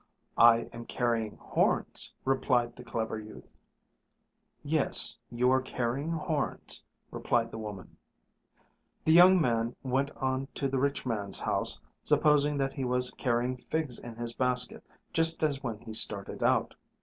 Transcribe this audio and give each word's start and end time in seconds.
"I 0.39 0.61
am 0.73 0.87
carrying 0.87 1.37
horns," 1.37 2.11
replied 2.25 2.75
the 2.75 2.83
clever 2.83 3.19
youth. 3.19 3.53
"Yes, 4.63 5.19
you 5.29 5.51
are 5.51 5.61
carrying 5.61 6.09
horns," 6.13 6.83
replied 7.11 7.51
the 7.51 7.59
woman. 7.59 7.97
The 9.05 9.13
young 9.13 9.39
man 9.39 9.75
went 9.83 10.09
on 10.17 10.47
to 10.55 10.67
the 10.67 10.79
rich 10.79 11.05
man's 11.05 11.37
house 11.37 11.79
supposing 12.01 12.57
that 12.57 12.73
he 12.73 12.83
was 12.83 13.11
carrying 13.11 13.55
figs 13.57 13.99
in 13.99 14.15
his 14.15 14.33
basket 14.33 14.83
just 15.13 15.43
as 15.43 15.61
when 15.61 15.77
he 15.81 15.93
started 15.93 16.41
out. 16.41 16.73